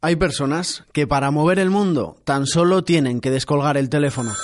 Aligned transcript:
Hay 0.00 0.16
personas 0.16 0.84
que 0.92 1.06
para 1.06 1.30
mover 1.30 1.58
el 1.58 1.70
mundo 1.70 2.20
tan 2.24 2.46
solo 2.46 2.84
tienen 2.84 3.20
que 3.20 3.30
descolgar 3.30 3.76
el 3.76 3.88
teléfono. 3.88 4.34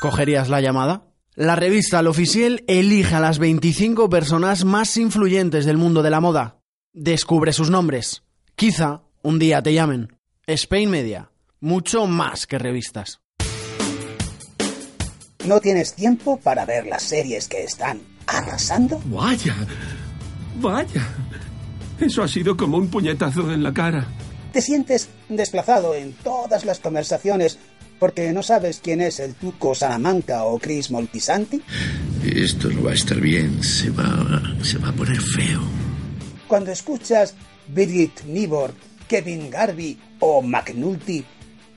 ¿Cogerías 0.00 0.48
la 0.48 0.60
llamada? 0.60 1.06
La 1.34 1.56
revista 1.56 1.98
Al 1.98 2.06
Oficial 2.06 2.64
elige 2.66 3.14
a 3.14 3.20
las 3.20 3.38
25 3.38 4.08
personas 4.08 4.64
más 4.64 4.96
influyentes 4.96 5.66
del 5.66 5.76
mundo 5.76 6.02
de 6.02 6.10
la 6.10 6.20
moda. 6.20 6.60
Descubre 6.92 7.52
sus 7.52 7.68
nombres. 7.68 8.22
Quizá 8.54 9.02
un 9.22 9.38
día 9.38 9.62
te 9.62 9.74
llamen. 9.74 10.16
Spain 10.46 10.88
Media. 10.88 11.30
Mucho 11.60 12.06
más 12.06 12.46
que 12.46 12.58
revistas. 12.58 13.20
¿No 15.44 15.60
tienes 15.60 15.94
tiempo 15.94 16.38
para 16.38 16.64
ver 16.64 16.86
las 16.86 17.02
series 17.02 17.48
que 17.48 17.64
están 17.64 18.00
arrasando? 18.26 19.00
Vaya, 19.06 19.54
vaya. 20.56 21.06
Eso 22.00 22.22
ha 22.22 22.28
sido 22.28 22.56
como 22.56 22.76
un 22.76 22.88
puñetazo 22.88 23.52
en 23.52 23.62
la 23.62 23.72
cara. 23.72 24.06
¿Te 24.52 24.60
sientes 24.60 25.08
desplazado 25.28 25.94
en 25.94 26.12
todas 26.12 26.64
las 26.64 26.78
conversaciones 26.78 27.58
porque 27.98 28.32
no 28.32 28.42
sabes 28.42 28.80
quién 28.82 29.00
es 29.00 29.20
el 29.20 29.34
Tuco 29.34 29.74
Salamanca 29.74 30.44
o 30.44 30.58
Chris 30.58 30.90
Moltisanti? 30.90 31.62
Esto 32.24 32.68
no 32.68 32.84
va 32.84 32.90
a 32.90 32.94
estar 32.94 33.18
bien, 33.20 33.62
se 33.62 33.90
va, 33.90 34.04
se 34.62 34.78
va 34.78 34.88
a 34.88 34.92
poner 34.92 35.20
feo. 35.20 35.60
Cuando 36.46 36.70
escuchas 36.70 37.34
Birgit 37.68 38.22
Nibor, 38.24 38.74
Kevin 39.08 39.50
Garvey 39.50 39.98
o 40.20 40.42
McNulty, 40.42 41.24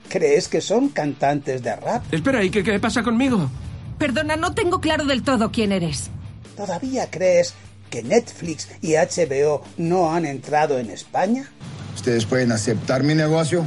¿crees 0.08 0.48
que 0.48 0.60
son 0.60 0.90
cantantes 0.90 1.62
de 1.62 1.76
rap? 1.76 2.02
Espera, 2.12 2.44
¿y 2.44 2.50
qué, 2.50 2.62
qué 2.62 2.78
pasa 2.78 3.02
conmigo? 3.02 3.50
Perdona, 3.98 4.36
no 4.36 4.54
tengo 4.54 4.80
claro 4.80 5.04
del 5.04 5.22
todo 5.22 5.50
quién 5.50 5.72
eres. 5.72 6.10
¿Todavía 6.56 7.10
crees 7.10 7.54
que 7.90 8.02
Netflix 8.02 8.68
y 8.80 8.94
HBO 8.94 9.62
no 9.76 10.12
han 10.12 10.24
entrado 10.24 10.78
en 10.78 10.90
España? 10.90 11.50
Ustedes 11.94 12.24
pueden 12.24 12.52
aceptar 12.52 13.02
mi 13.02 13.14
negocio 13.14 13.64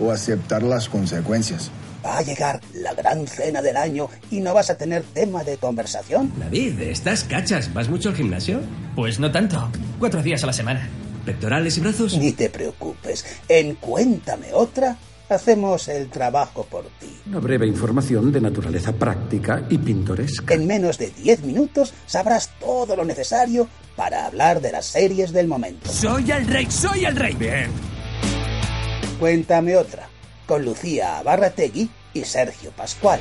o 0.00 0.10
aceptar 0.10 0.62
las 0.62 0.88
consecuencias. 0.88 1.70
Va 2.04 2.18
a 2.18 2.22
llegar 2.22 2.60
la 2.74 2.94
gran 2.94 3.26
cena 3.26 3.60
del 3.60 3.76
año 3.76 4.08
y 4.30 4.40
no 4.40 4.54
vas 4.54 4.70
a 4.70 4.76
tener 4.76 5.02
tema 5.02 5.44
de 5.44 5.58
conversación. 5.58 6.32
David, 6.38 6.80
¿estás 6.80 7.24
cachas? 7.24 7.72
¿Vas 7.74 7.88
mucho 7.88 8.08
al 8.08 8.16
gimnasio? 8.16 8.60
Pues 8.96 9.18
no 9.18 9.30
tanto. 9.30 9.70
Cuatro 9.98 10.22
días 10.22 10.42
a 10.44 10.46
la 10.46 10.52
semana. 10.52 10.88
¿Pectorales 11.24 11.76
y 11.76 11.80
brazos? 11.80 12.16
Ni 12.16 12.32
te 12.32 12.48
preocupes. 12.48 13.26
En 13.48 13.74
Cuéntame 13.74 14.54
otra, 14.54 14.96
hacemos 15.28 15.88
el 15.88 16.08
trabajo 16.08 16.64
por 16.64 16.84
ti. 17.00 17.20
Una 17.26 17.40
breve 17.40 17.66
información 17.66 18.32
de 18.32 18.40
naturaleza 18.40 18.92
práctica 18.92 19.64
y 19.68 19.78
pintoresca. 19.78 20.54
En 20.54 20.66
menos 20.66 20.98
de 20.98 21.10
10 21.10 21.44
minutos 21.44 21.94
sabrás 22.06 22.50
todo 22.58 22.96
lo 22.96 23.04
necesario 23.04 23.68
para 23.96 24.26
hablar 24.26 24.60
de 24.60 24.72
las 24.72 24.86
series 24.86 25.32
del 25.32 25.48
momento. 25.48 25.90
¡Soy 25.90 26.30
el 26.30 26.46
rey! 26.46 26.66
¡Soy 26.70 27.04
el 27.04 27.16
rey! 27.16 27.34
Bien. 27.34 27.70
Cuéntame 29.18 29.76
otra, 29.76 30.08
con 30.46 30.64
Lucía 30.64 31.20
Barrategui 31.24 31.90
y 32.14 32.24
Sergio 32.24 32.70
Pascual. 32.70 33.20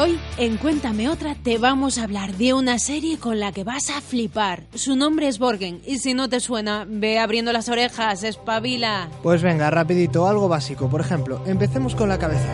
Hoy, 0.00 0.16
en 0.36 0.58
Cuéntame 0.58 1.08
Otra, 1.08 1.34
te 1.34 1.58
vamos 1.58 1.98
a 1.98 2.04
hablar 2.04 2.34
de 2.34 2.54
una 2.54 2.78
serie 2.78 3.18
con 3.18 3.40
la 3.40 3.50
que 3.50 3.64
vas 3.64 3.90
a 3.90 4.00
flipar. 4.00 4.62
Su 4.72 4.94
nombre 4.94 5.26
es 5.26 5.40
Borgen, 5.40 5.82
y 5.84 5.98
si 5.98 6.14
no 6.14 6.28
te 6.28 6.38
suena, 6.38 6.86
ve 6.88 7.18
abriendo 7.18 7.52
las 7.52 7.68
orejas, 7.68 8.22
espabila. 8.22 9.08
Pues 9.24 9.42
venga, 9.42 9.68
rapidito, 9.70 10.28
algo 10.28 10.46
básico. 10.46 10.88
Por 10.88 11.00
ejemplo, 11.00 11.42
empecemos 11.46 11.96
con 11.96 12.08
la 12.08 12.16
cabeza. 12.16 12.46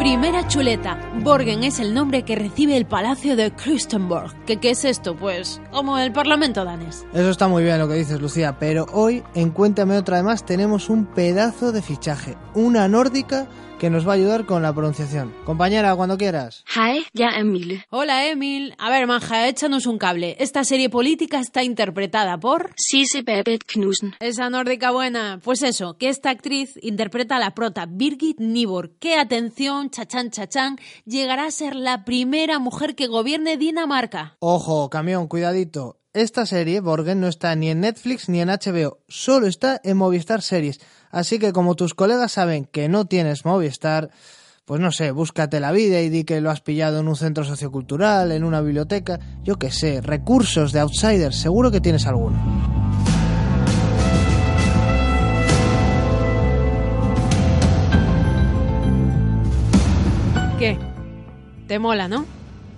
Primera 0.00 0.48
chuleta. 0.48 1.07
Borgen 1.22 1.64
es 1.64 1.80
el 1.80 1.94
nombre 1.94 2.22
que 2.22 2.36
recibe 2.36 2.76
el 2.76 2.86
Palacio 2.86 3.34
de 3.34 3.50
Christenborg. 3.50 4.32
¿Qué, 4.46 4.58
¿Qué 4.58 4.70
es 4.70 4.84
esto? 4.84 5.16
Pues 5.16 5.60
como 5.72 5.98
el 5.98 6.12
Parlamento 6.12 6.64
danés. 6.64 7.04
Eso 7.12 7.30
está 7.30 7.48
muy 7.48 7.64
bien 7.64 7.78
lo 7.78 7.88
que 7.88 7.94
dices, 7.94 8.20
Lucía, 8.20 8.58
pero 8.58 8.86
hoy, 8.92 9.24
en 9.34 9.50
Cuéntame 9.50 9.96
otra 9.96 10.22
más, 10.22 10.46
tenemos 10.46 10.88
un 10.88 11.06
pedazo 11.06 11.72
de 11.72 11.82
fichaje. 11.82 12.36
Una 12.54 12.86
nórdica 12.86 13.48
que 13.78 13.90
nos 13.90 14.06
va 14.06 14.12
a 14.12 14.16
ayudar 14.16 14.44
con 14.44 14.62
la 14.62 14.72
pronunciación. 14.74 15.32
Compañera, 15.44 15.94
cuando 15.94 16.18
quieras. 16.18 16.64
Hi, 16.74 17.06
ya 17.14 17.30
Emil. 17.38 17.82
Hola, 17.90 18.26
Emil. 18.26 18.74
A 18.78 18.90
ver, 18.90 19.06
manja, 19.06 19.46
échanos 19.48 19.86
un 19.86 19.98
cable. 19.98 20.36
Esta 20.40 20.64
serie 20.64 20.90
política 20.90 21.38
está 21.38 21.62
interpretada 21.62 22.38
por... 22.38 22.72
Sisi 22.76 23.22
Babette 23.22 23.64
Knudsen. 23.66 24.14
Esa 24.20 24.50
nórdica 24.50 24.90
buena. 24.90 25.40
Pues 25.42 25.62
eso, 25.62 25.96
que 25.96 26.08
esta 26.08 26.30
actriz 26.30 26.78
interpreta 26.82 27.36
a 27.36 27.40
la 27.40 27.54
prota 27.54 27.86
Birgit 27.86 28.40
Nibor, 28.40 28.90
que, 28.98 29.16
atención, 29.16 29.90
chachán, 29.90 30.30
chachán, 30.30 30.78
llegará 31.04 31.46
a 31.46 31.50
ser 31.50 31.76
la 31.76 32.04
primera 32.04 32.58
mujer 32.58 32.94
que 32.94 33.06
gobierne 33.06 33.56
Dinamarca. 33.56 34.36
Ojo, 34.40 34.90
camión, 34.90 35.28
cuidadito. 35.28 35.98
Esta 36.18 36.46
serie, 36.46 36.80
Borgen, 36.80 37.20
no 37.20 37.28
está 37.28 37.54
ni 37.54 37.70
en 37.70 37.78
Netflix 37.78 38.28
ni 38.28 38.40
en 38.40 38.48
HBO, 38.48 38.98
solo 39.06 39.46
está 39.46 39.80
en 39.84 39.96
Movistar 39.96 40.42
Series. 40.42 40.80
Así 41.12 41.38
que 41.38 41.52
como 41.52 41.76
tus 41.76 41.94
colegas 41.94 42.32
saben 42.32 42.64
que 42.64 42.88
no 42.88 43.04
tienes 43.04 43.44
Movistar, 43.44 44.10
pues 44.64 44.80
no 44.80 44.90
sé, 44.90 45.12
búscate 45.12 45.60
la 45.60 45.70
vida 45.70 46.00
y 46.00 46.08
di 46.08 46.24
que 46.24 46.40
lo 46.40 46.50
has 46.50 46.60
pillado 46.60 46.98
en 46.98 47.06
un 47.06 47.14
centro 47.14 47.44
sociocultural, 47.44 48.32
en 48.32 48.42
una 48.42 48.60
biblioteca, 48.60 49.20
yo 49.44 49.60
qué 49.60 49.70
sé, 49.70 50.00
recursos 50.00 50.72
de 50.72 50.80
Outsiders, 50.80 51.36
seguro 51.36 51.70
que 51.70 51.80
tienes 51.80 52.04
alguno. 52.04 52.36
¿Qué? 60.58 60.76
¿Te 61.68 61.78
mola, 61.78 62.08
no? 62.08 62.26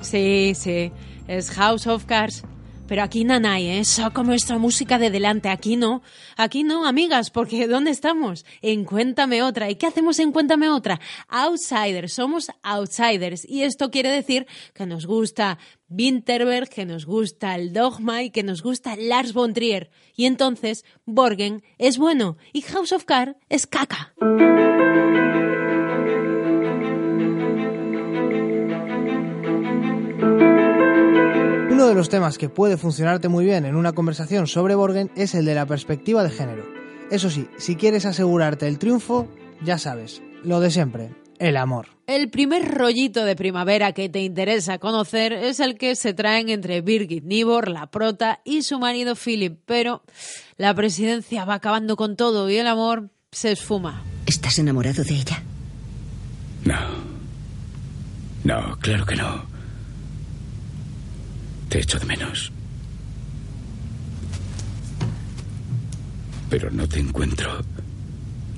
Sí, 0.02 0.52
sí, 0.54 0.92
es 1.26 1.50
House 1.52 1.86
of 1.86 2.04
Cards. 2.04 2.44
Pero 2.90 3.04
aquí 3.04 3.22
nanay, 3.22 3.68
¿eh? 3.68 3.84
Saca 3.84 4.24
nuestra 4.24 4.58
música 4.58 4.98
de 4.98 5.10
delante. 5.10 5.48
Aquí 5.48 5.76
no. 5.76 6.02
Aquí 6.36 6.64
no, 6.64 6.84
amigas, 6.84 7.30
porque 7.30 7.68
¿dónde 7.68 7.92
estamos? 7.92 8.44
En 8.62 8.84
Cuéntame 8.84 9.44
Otra. 9.44 9.70
¿Y 9.70 9.76
qué 9.76 9.86
hacemos 9.86 10.18
en 10.18 10.32
Cuéntame 10.32 10.68
Otra? 10.68 10.98
Outsiders. 11.28 12.14
Somos 12.14 12.50
outsiders. 12.64 13.48
Y 13.48 13.62
esto 13.62 13.92
quiere 13.92 14.10
decir 14.10 14.48
que 14.74 14.86
nos 14.86 15.06
gusta 15.06 15.56
Winterberg, 15.88 16.68
que 16.68 16.84
nos 16.84 17.06
gusta 17.06 17.54
el 17.54 17.72
Dogma 17.72 18.24
y 18.24 18.30
que 18.30 18.42
nos 18.42 18.60
gusta 18.60 18.96
Lars 18.96 19.34
von 19.34 19.54
Trier. 19.54 19.92
Y 20.16 20.26
entonces, 20.26 20.84
Borgen 21.04 21.62
es 21.78 21.96
bueno 21.96 22.38
y 22.52 22.62
House 22.62 22.90
of 22.90 23.04
Cards 23.04 23.36
es 23.48 23.68
caca. 23.68 24.14
Los 32.00 32.08
temas 32.08 32.38
que 32.38 32.48
puede 32.48 32.78
funcionarte 32.78 33.28
muy 33.28 33.44
bien 33.44 33.66
en 33.66 33.76
una 33.76 33.92
conversación 33.92 34.46
sobre 34.46 34.74
Borgen 34.74 35.10
es 35.16 35.34
el 35.34 35.44
de 35.44 35.54
la 35.54 35.66
perspectiva 35.66 36.24
de 36.24 36.30
género. 36.30 36.64
Eso 37.10 37.28
sí, 37.28 37.46
si 37.58 37.76
quieres 37.76 38.06
asegurarte 38.06 38.66
el 38.66 38.78
triunfo, 38.78 39.28
ya 39.62 39.76
sabes, 39.76 40.22
lo 40.42 40.60
de 40.60 40.70
siempre, 40.70 41.10
el 41.38 41.58
amor. 41.58 41.88
El 42.06 42.30
primer 42.30 42.74
rollito 42.74 43.26
de 43.26 43.36
primavera 43.36 43.92
que 43.92 44.08
te 44.08 44.22
interesa 44.22 44.78
conocer 44.78 45.34
es 45.34 45.60
el 45.60 45.76
que 45.76 45.94
se 45.94 46.14
traen 46.14 46.48
entre 46.48 46.80
Birgit 46.80 47.24
Nibor, 47.24 47.68
la 47.68 47.90
prota, 47.90 48.40
y 48.46 48.62
su 48.62 48.78
marido 48.78 49.14
Philip, 49.14 49.60
pero 49.66 50.02
la 50.56 50.72
presidencia 50.72 51.44
va 51.44 51.56
acabando 51.56 51.96
con 51.96 52.16
todo 52.16 52.48
y 52.48 52.56
el 52.56 52.66
amor 52.66 53.10
se 53.30 53.52
esfuma. 53.52 54.02
¿Estás 54.24 54.58
enamorado 54.58 55.04
de 55.04 55.14
ella? 55.16 55.42
No. 56.64 56.78
No, 58.42 58.78
claro 58.78 59.04
que 59.04 59.16
no. 59.16 59.59
Te 61.70 61.78
echo 61.78 62.00
de 62.00 62.04
menos. 62.04 62.50
Pero 66.50 66.68
no 66.72 66.88
te 66.88 66.98
encuentro. 66.98 67.62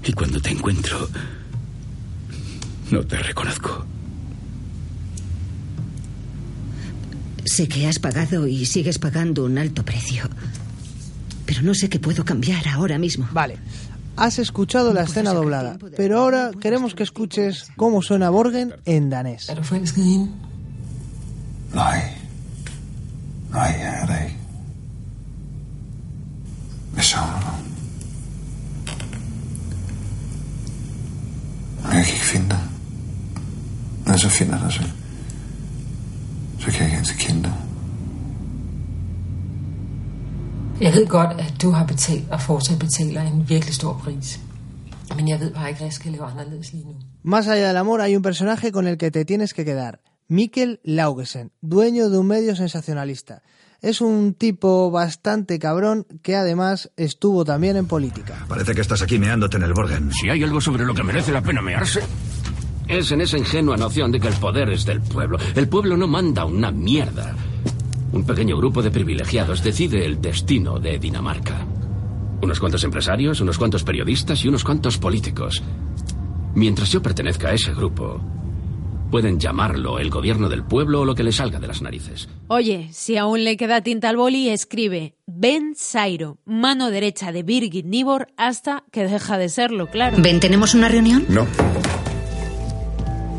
Y 0.02 0.14
cuando 0.14 0.40
te 0.40 0.50
encuentro, 0.50 1.08
no 2.90 3.06
te 3.06 3.18
reconozco. 3.18 3.84
Sé 7.44 7.68
que 7.68 7.86
has 7.86 7.98
pagado 7.98 8.46
y 8.46 8.64
sigues 8.64 8.98
pagando 8.98 9.44
un 9.44 9.58
alto 9.58 9.84
precio. 9.84 10.24
Pero 11.44 11.60
no 11.60 11.74
sé 11.74 11.90
qué 11.90 11.98
puedo 11.98 12.24
cambiar 12.24 12.66
ahora 12.66 12.96
mismo. 12.96 13.28
Vale. 13.30 13.58
has 14.16 14.38
escuchado 14.38 14.94
la 14.94 15.02
escena 15.02 15.34
doblada, 15.34 15.76
pero 15.96 16.20
ahora 16.20 16.50
queremos 16.58 16.94
que 16.94 17.02
escuches 17.02 17.68
cómo 17.76 18.00
suena 18.00 18.30
Borgen 18.30 18.74
en 18.86 19.10
danés. 19.10 19.50
Nej. 23.52 23.76
Jeg 23.80 23.98
er 24.02 24.06
der 24.06 24.24
ikke. 24.24 24.38
Jeg 26.96 27.04
savner 27.04 27.40
dig. 27.40 27.58
Men 31.82 31.96
jeg 31.96 32.04
kan 32.04 32.14
ikke 32.14 32.26
finde 32.26 32.48
dig. 32.48 32.60
Når 34.04 34.12
jeg 34.12 34.20
så 34.20 34.28
finder 34.28 34.58
dig, 34.58 34.72
så, 34.72 34.82
så 36.58 36.66
kan 36.70 36.74
jeg 36.74 36.84
ikke 36.86 36.98
altid 36.98 37.16
kende 37.16 37.42
dig. 37.42 37.54
Jeg 40.80 40.92
ved 40.92 41.06
godt, 41.06 41.40
at 41.40 41.54
du 41.62 41.70
har 41.70 41.86
betalt 41.86 42.30
og 42.30 42.40
fortsat 42.40 42.78
betaler 42.78 43.22
en 43.22 43.48
virkelig 43.48 43.74
stor 43.74 43.92
pris. 43.92 44.40
Men 45.16 45.28
jeg 45.28 45.40
ved 45.40 45.54
bare 45.54 45.68
ikke, 45.68 45.78
hvad 45.78 45.86
jeg 45.86 45.92
skal 45.92 46.12
lave 46.12 46.24
anderledes 46.24 46.72
lige 46.72 46.84
nu. 46.84 46.94
Más 47.24 47.46
allá 47.46 47.68
del 47.68 47.76
amor 47.76 48.00
hay 48.00 48.16
un 48.16 48.22
personaje 48.22 48.70
con 48.72 48.86
el 48.86 48.98
que 48.98 49.10
te 49.10 49.24
tienes 49.24 49.52
que 49.52 49.64
quedar. 49.64 49.94
Mikkel 50.32 50.80
Laugesen, 50.82 51.52
dueño 51.60 52.08
de 52.08 52.16
un 52.16 52.26
medio 52.26 52.56
sensacionalista. 52.56 53.42
Es 53.82 54.00
un 54.00 54.32
tipo 54.32 54.90
bastante 54.90 55.58
cabrón 55.58 56.06
que 56.22 56.36
además 56.36 56.90
estuvo 56.96 57.44
también 57.44 57.76
en 57.76 57.86
política. 57.86 58.46
Parece 58.48 58.74
que 58.74 58.80
estás 58.80 59.02
aquí 59.02 59.18
meándote 59.18 59.58
en 59.58 59.64
el 59.64 59.74
Borgen. 59.74 60.10
Si 60.10 60.30
hay 60.30 60.42
algo 60.42 60.62
sobre 60.62 60.86
lo 60.86 60.94
que 60.94 61.02
merece 61.02 61.32
la 61.32 61.42
pena 61.42 61.60
mearse, 61.60 62.00
es 62.88 63.12
en 63.12 63.20
esa 63.20 63.36
ingenua 63.36 63.76
noción 63.76 64.10
de 64.10 64.20
que 64.20 64.28
el 64.28 64.34
poder 64.36 64.70
es 64.70 64.86
del 64.86 65.02
pueblo. 65.02 65.36
El 65.54 65.68
pueblo 65.68 65.98
no 65.98 66.08
manda 66.08 66.46
una 66.46 66.70
mierda. 66.70 67.36
Un 68.12 68.24
pequeño 68.24 68.56
grupo 68.56 68.80
de 68.80 68.90
privilegiados 68.90 69.62
decide 69.62 70.06
el 70.06 70.22
destino 70.22 70.78
de 70.78 70.98
Dinamarca. 70.98 71.66
Unos 72.40 72.58
cuantos 72.58 72.84
empresarios, 72.84 73.42
unos 73.42 73.58
cuantos 73.58 73.84
periodistas 73.84 74.42
y 74.46 74.48
unos 74.48 74.64
cuantos 74.64 74.96
políticos. 74.96 75.62
Mientras 76.54 76.90
yo 76.90 77.02
pertenezca 77.02 77.48
a 77.48 77.52
ese 77.52 77.74
grupo, 77.74 78.41
pueden 79.12 79.38
llamarlo 79.38 79.98
el 79.98 80.08
gobierno 80.08 80.48
del 80.48 80.64
pueblo 80.64 81.02
o 81.02 81.04
lo 81.04 81.14
que 81.14 81.22
le 81.22 81.32
salga 81.32 81.60
de 81.60 81.68
las 81.68 81.82
narices. 81.82 82.30
Oye, 82.48 82.88
si 82.92 83.18
aún 83.18 83.44
le 83.44 83.58
queda 83.58 83.82
tinta 83.82 84.08
al 84.08 84.16
boli, 84.16 84.48
escribe 84.48 85.14
Ben 85.26 85.74
Sairo, 85.76 86.38
mano 86.46 86.90
derecha 86.90 87.30
de 87.30 87.42
Birgit 87.42 87.84
Nibor, 87.84 88.28
hasta 88.38 88.84
que 88.90 89.04
deja 89.04 89.36
de 89.36 89.50
serlo, 89.50 89.90
claro. 89.90 90.16
¿Ven, 90.18 90.40
tenemos 90.40 90.74
una 90.74 90.88
reunión? 90.88 91.26
No. 91.28 91.46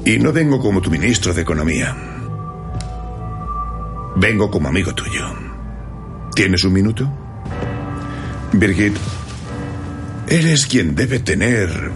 Y 0.05 0.19
no 0.19 0.31
vengo 0.31 0.59
como 0.59 0.79
tu 0.79 0.91
ministro 0.91 1.33
de 1.33 1.41
Economía. 1.41 1.97
Vengo 4.15 4.51
como 4.51 4.67
amigo 4.67 4.93
tuyo. 4.93 5.25
¿Tienes 6.35 6.63
un 6.65 6.73
minuto? 6.73 7.11
Birgit, 8.51 8.95
eres 10.27 10.67
quien 10.67 10.93
debe 10.93 11.17
tener 11.17 11.89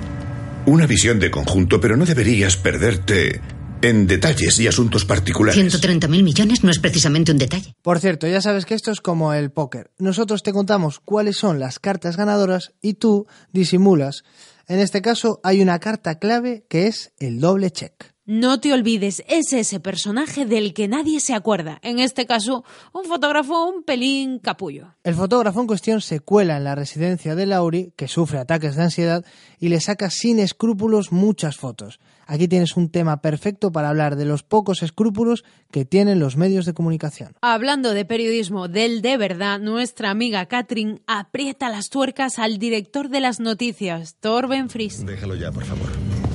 una 0.65 0.87
visión 0.87 1.19
de 1.19 1.29
conjunto, 1.29 1.79
pero 1.79 1.95
no 1.95 2.05
deberías 2.05 2.57
perderte 2.57 3.39
en 3.81 4.07
detalles 4.07 4.59
y 4.59 4.67
asuntos 4.67 5.05
particulares. 5.05 5.81
130.000 5.81 6.23
millones 6.23 6.63
no 6.63 6.71
es 6.71 6.79
precisamente 6.79 7.31
un 7.31 7.37
detalle. 7.37 7.75
Por 7.81 7.99
cierto, 7.99 8.27
ya 8.27 8.41
sabes 8.41 8.65
que 8.65 8.73
esto 8.73 8.91
es 8.91 9.01
como 9.01 9.33
el 9.33 9.51
póker. 9.51 9.91
Nosotros 9.97 10.43
te 10.43 10.53
contamos 10.53 10.99
cuáles 10.99 11.37
son 11.37 11.59
las 11.59 11.79
cartas 11.79 12.17
ganadoras 12.17 12.73
y 12.81 12.95
tú 12.95 13.27
disimulas. 13.51 14.23
En 14.67 14.79
este 14.79 15.01
caso 15.01 15.39
hay 15.43 15.61
una 15.61 15.79
carta 15.79 16.19
clave 16.19 16.65
que 16.69 16.87
es 16.87 17.13
el 17.19 17.39
doble 17.39 17.71
check. 17.71 18.16
No 18.29 18.59
te 18.59 18.73
olvides, 18.73 19.23
es 19.29 19.53
ese 19.53 19.79
personaje 19.79 20.45
del 20.45 20.73
que 20.73 20.89
nadie 20.89 21.21
se 21.21 21.33
acuerda. 21.33 21.79
En 21.81 21.99
este 21.99 22.25
caso, 22.25 22.65
un 22.91 23.05
fotógrafo 23.05 23.69
un 23.69 23.83
pelín 23.83 24.39
capullo. 24.39 24.95
El 25.05 25.15
fotógrafo 25.15 25.61
en 25.61 25.67
cuestión 25.67 26.01
se 26.01 26.19
cuela 26.19 26.57
en 26.57 26.65
la 26.65 26.75
residencia 26.75 27.35
de 27.35 27.45
Lauri, 27.45 27.93
que 27.95 28.09
sufre 28.09 28.39
ataques 28.39 28.75
de 28.75 28.83
ansiedad, 28.83 29.23
y 29.61 29.69
le 29.69 29.79
saca 29.79 30.09
sin 30.09 30.39
escrúpulos 30.39 31.13
muchas 31.13 31.55
fotos. 31.55 32.01
Aquí 32.25 32.49
tienes 32.49 32.75
un 32.75 32.89
tema 32.89 33.21
perfecto 33.21 33.71
para 33.71 33.87
hablar 33.87 34.17
de 34.17 34.25
los 34.25 34.43
pocos 34.43 34.83
escrúpulos 34.83 35.45
que 35.71 35.85
tienen 35.85 36.19
los 36.19 36.35
medios 36.35 36.65
de 36.65 36.73
comunicación. 36.73 37.31
Hablando 37.41 37.93
de 37.93 38.03
periodismo 38.03 38.67
del 38.67 39.01
de 39.01 39.15
verdad, 39.15 39.61
nuestra 39.61 40.09
amiga 40.09 40.47
Katrin 40.47 40.99
aprieta 41.07 41.69
las 41.69 41.87
tuercas 41.87 42.39
al 42.39 42.57
director 42.57 43.07
de 43.07 43.21
las 43.21 43.39
noticias, 43.39 44.17
Torben 44.19 44.69
Fries. 44.69 45.05
Déjalo 45.05 45.35
ya, 45.35 45.49
por 45.49 45.63
favor. 45.63 45.87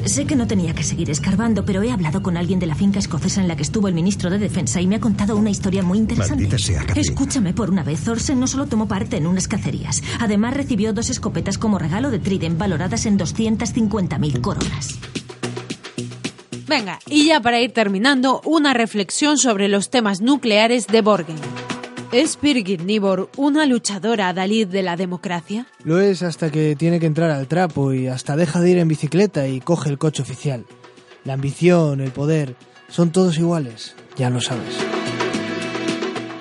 Sé 0.06 0.26
que 0.26 0.36
no 0.36 0.46
tenía 0.46 0.74
que 0.74 0.82
seguir 0.82 1.10
escarbando, 1.10 1.64
pero 1.64 1.82
he 1.82 1.90
hablado 1.90 2.22
con 2.22 2.36
alguien 2.36 2.58
de 2.58 2.66
la 2.66 2.74
finca 2.74 2.98
escocesa 2.98 3.40
en 3.40 3.48
la 3.48 3.56
que 3.56 3.62
estuvo 3.62 3.88
el 3.88 3.94
ministro 3.94 4.30
de 4.30 4.38
Defensa 4.38 4.80
y 4.80 4.86
me 4.86 4.96
ha 4.96 5.00
contado 5.00 5.36
una 5.36 5.50
historia 5.50 5.82
muy 5.82 5.98
interesante. 5.98 6.34
Maldita 6.34 6.58
sea. 6.58 6.84
Escúchame, 6.94 7.54
por 7.54 7.70
una 7.70 7.82
vez, 7.82 8.00
Thorsen 8.00 8.40
no 8.40 8.46
solo 8.46 8.66
tomó 8.66 8.88
parte 8.88 9.16
en 9.16 9.26
unas 9.26 9.48
cacerías, 9.48 10.02
además 10.18 10.54
recibió 10.54 10.92
dos 10.92 11.10
escopetas 11.10 11.56
como 11.56 11.78
regalo 11.78 12.10
de 12.10 12.18
Trident 12.18 12.58
valoradas 12.58 13.06
en 13.06 13.18
250.000 13.18 14.40
coronas. 14.40 14.98
Venga, 16.66 16.98
y 17.06 17.26
ya 17.26 17.40
para 17.40 17.60
ir 17.60 17.72
terminando, 17.72 18.40
una 18.44 18.72
reflexión 18.72 19.38
sobre 19.38 19.68
los 19.68 19.90
temas 19.90 20.20
nucleares 20.20 20.86
de 20.86 21.02
Borgen. 21.02 21.36
¿Es 22.12 22.38
Birgit 22.38 22.82
Nibor 22.82 23.30
una 23.38 23.64
luchadora 23.64 24.28
adalid 24.28 24.68
de 24.68 24.82
la 24.82 24.96
democracia? 24.96 25.66
Lo 25.82 25.98
es 25.98 26.22
hasta 26.22 26.50
que 26.50 26.76
tiene 26.76 27.00
que 27.00 27.06
entrar 27.06 27.30
al 27.30 27.48
trapo 27.48 27.94
y 27.94 28.06
hasta 28.06 28.36
deja 28.36 28.60
de 28.60 28.70
ir 28.70 28.76
en 28.76 28.88
bicicleta 28.88 29.48
y 29.48 29.60
coge 29.60 29.88
el 29.88 29.96
coche 29.96 30.20
oficial. 30.20 30.66
La 31.24 31.32
ambición, 31.32 32.02
el 32.02 32.10
poder, 32.10 32.54
son 32.90 33.12
todos 33.12 33.38
iguales, 33.38 33.96
ya 34.14 34.28
lo 34.28 34.42
sabes. 34.42 34.76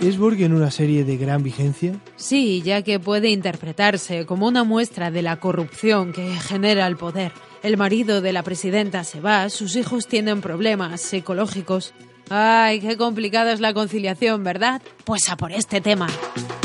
¿Es 0.02 0.18
Borgen 0.18 0.52
una 0.52 0.72
serie 0.72 1.06
de 1.06 1.16
gran 1.16 1.42
vigencia? 1.42 1.94
Sí, 2.18 2.62
ya 2.64 2.82
que 2.82 3.00
puede 3.00 3.30
interpretarse 3.30 4.26
como 4.26 4.48
una 4.48 4.66
muestra 4.66 5.10
de 5.10 5.22
la 5.22 5.40
corrupción 5.40 6.12
que 6.12 6.36
genera 6.36 6.86
el 6.86 6.98
poder. 6.98 7.32
El 7.64 7.78
marido 7.78 8.20
de 8.20 8.34
la 8.34 8.44
presidenta 8.44 9.06
se 9.06 9.22
va, 9.22 9.48
sus 9.48 9.78
hijos 9.78 10.08
tienen 10.08 10.42
problemas 10.42 11.00
psicológicos. 11.00 11.94
Ay, 12.34 12.80
qué 12.80 12.96
complicada 12.96 13.52
es 13.52 13.60
la 13.60 13.74
conciliación, 13.74 14.42
¿verdad? 14.42 14.82
Pues 15.04 15.28
a 15.28 15.36
por 15.36 15.52
este 15.52 15.82
tema. 15.82 16.08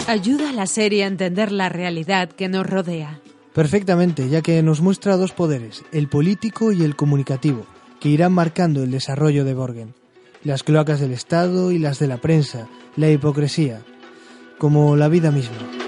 Ayuda 0.07 0.51
a 0.51 0.53
la 0.53 0.69
serie 0.69 1.03
a 1.03 1.09
entender 1.09 1.51
la 1.51 1.69
realidad 1.69 2.29
que 2.29 2.49
nos 2.49 2.65
rodea. 2.65 3.19
Perfectamente, 3.53 4.29
ya 4.29 4.43
que 4.43 4.63
nos 4.63 4.81
muestra 4.81 5.17
dos 5.17 5.33
poderes, 5.33 5.83
el 5.91 6.07
político 6.09 6.71
y 6.71 6.85
el 6.85 6.95
comunicativo, 6.95 7.67
que 7.99 8.11
irán 8.11 8.33
marcando 8.33 8.85
el 8.85 8.93
desarrollo 8.93 9.45
de 9.45 9.55
Borgen. 9.55 9.95
Las 10.45 10.63
cloacas 10.63 11.01
del 11.01 11.11
Estado 11.11 11.73
y 11.73 11.81
las 11.81 11.99
de 11.99 12.07
la 12.07 12.19
prensa, 12.19 12.69
la 12.95 13.11
hipocresía, 13.11 13.83
como 14.59 14.95
la 14.95 15.09
vida 15.09 15.33
misma. 15.33 15.86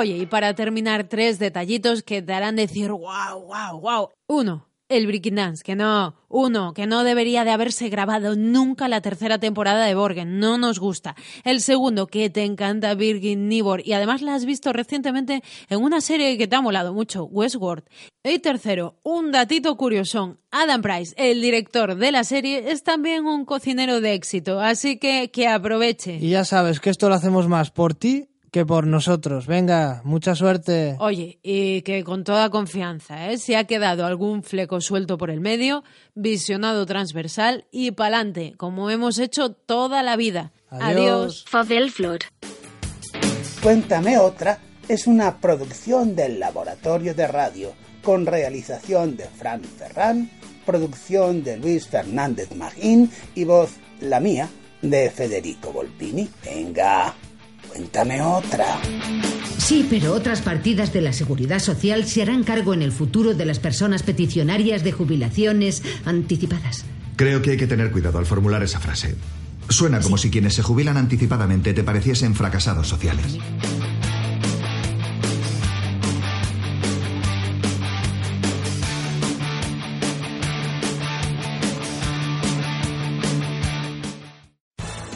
Oye, 0.00 0.16
y 0.16 0.24
para 0.24 0.54
terminar, 0.54 1.04
tres 1.04 1.38
detallitos 1.38 2.02
que 2.02 2.22
te 2.22 2.32
harán 2.32 2.56
decir 2.56 2.90
wow, 2.90 3.38
wow, 3.46 3.78
wow. 3.78 4.08
Uno, 4.28 4.66
el 4.88 5.06
Breaking 5.06 5.34
Dance, 5.34 5.62
que 5.62 5.76
no. 5.76 6.14
Uno, 6.30 6.72
que 6.72 6.86
no 6.86 7.04
debería 7.04 7.44
de 7.44 7.50
haberse 7.50 7.90
grabado 7.90 8.34
nunca 8.34 8.88
la 8.88 9.02
tercera 9.02 9.36
temporada 9.38 9.84
de 9.84 9.94
Borgen, 9.94 10.38
no 10.38 10.56
nos 10.56 10.78
gusta. 10.78 11.16
El 11.44 11.60
segundo, 11.60 12.06
que 12.06 12.30
te 12.30 12.44
encanta 12.44 12.94
Birgit 12.94 13.38
Nibor 13.38 13.86
y 13.86 13.92
además 13.92 14.22
la 14.22 14.34
has 14.34 14.46
visto 14.46 14.72
recientemente 14.72 15.42
en 15.68 15.82
una 15.82 16.00
serie 16.00 16.38
que 16.38 16.48
te 16.48 16.56
ha 16.56 16.62
molado 16.62 16.94
mucho, 16.94 17.24
Westworld. 17.24 17.84
Y 18.24 18.38
tercero, 18.38 18.96
un 19.02 19.32
datito 19.32 19.76
curiosón. 19.76 20.38
Adam 20.50 20.80
Price, 20.80 21.14
el 21.18 21.42
director 21.42 21.94
de 21.96 22.10
la 22.10 22.24
serie, 22.24 22.72
es 22.72 22.84
también 22.84 23.26
un 23.26 23.44
cocinero 23.44 24.00
de 24.00 24.14
éxito, 24.14 24.60
así 24.60 24.98
que 24.98 25.30
que 25.30 25.46
aproveche. 25.46 26.16
Y 26.16 26.30
ya 26.30 26.46
sabes 26.46 26.80
que 26.80 26.88
esto 26.88 27.10
lo 27.10 27.16
hacemos 27.16 27.48
más 27.48 27.70
por 27.70 27.92
ti 27.92 28.29
que 28.50 28.66
por 28.66 28.86
nosotros. 28.86 29.46
Venga, 29.46 30.00
mucha 30.04 30.34
suerte. 30.34 30.96
Oye, 30.98 31.38
y 31.42 31.82
que 31.82 32.04
con 32.04 32.24
toda 32.24 32.50
confianza, 32.50 33.30
¿eh? 33.30 33.38
Si 33.38 33.54
ha 33.54 33.64
quedado 33.64 34.06
algún 34.06 34.42
fleco 34.42 34.80
suelto 34.80 35.18
por 35.18 35.30
el 35.30 35.40
medio, 35.40 35.84
visionado 36.14 36.86
transversal 36.86 37.66
y 37.70 37.92
pa'lante, 37.92 38.54
como 38.56 38.90
hemos 38.90 39.18
hecho 39.18 39.52
toda 39.52 40.02
la 40.02 40.16
vida. 40.16 40.52
Adiós. 40.68 41.44
Favelflor. 41.48 42.20
Cuéntame 43.62 44.18
otra 44.18 44.58
es 44.90 45.06
una 45.06 45.38
producción 45.38 46.16
del 46.16 46.40
Laboratorio 46.40 47.14
de 47.14 47.28
Radio, 47.28 47.72
con 48.02 48.26
realización 48.26 49.16
de 49.16 49.26
Fran 49.26 49.62
Ferran, 49.62 50.28
producción 50.66 51.44
de 51.44 51.58
Luis 51.58 51.86
Fernández 51.86 52.50
Magín 52.56 53.08
y 53.36 53.44
voz, 53.44 53.74
la 54.00 54.18
mía, 54.18 54.48
de 54.82 55.08
Federico 55.10 55.72
Volpini. 55.72 56.28
Venga. 56.44 57.14
Cuéntame 57.72 58.20
otra. 58.20 58.80
Sí, 59.58 59.86
pero 59.88 60.12
otras 60.12 60.42
partidas 60.42 60.92
de 60.92 61.00
la 61.00 61.12
Seguridad 61.12 61.60
Social 61.60 62.04
se 62.04 62.22
harán 62.22 62.42
cargo 62.42 62.74
en 62.74 62.82
el 62.82 62.90
futuro 62.90 63.34
de 63.34 63.44
las 63.44 63.60
personas 63.60 64.02
peticionarias 64.02 64.82
de 64.82 64.90
jubilaciones 64.90 65.82
anticipadas. 66.04 66.84
Creo 67.14 67.42
que 67.42 67.52
hay 67.52 67.56
que 67.56 67.68
tener 67.68 67.92
cuidado 67.92 68.18
al 68.18 68.26
formular 68.26 68.62
esa 68.62 68.80
frase. 68.80 69.14
Suena 69.68 70.00
como 70.00 70.18
si 70.18 70.30
quienes 70.30 70.54
se 70.54 70.62
jubilan 70.62 70.96
anticipadamente 70.96 71.72
te 71.72 71.84
pareciesen 71.84 72.34
fracasados 72.34 72.88
sociales. 72.88 73.38